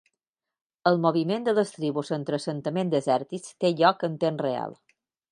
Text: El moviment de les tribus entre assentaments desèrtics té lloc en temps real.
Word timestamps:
El 0.91 0.95
moviment 1.01 1.43
de 1.49 1.53
les 1.59 1.73
tribus 1.75 2.09
entre 2.17 2.39
assentaments 2.39 2.93
desèrtics 2.93 3.53
té 3.65 3.71
lloc 3.83 4.07
en 4.09 4.15
temps 4.25 4.43
real. 4.47 4.75